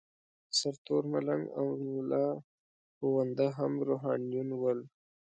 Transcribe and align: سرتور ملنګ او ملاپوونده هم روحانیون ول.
سرتور 0.57 1.03
ملنګ 1.13 1.43
او 1.57 1.65
ملاپوونده 1.93 3.47
هم 3.57 3.73
روحانیون 3.89 4.49
ول. 4.55 4.79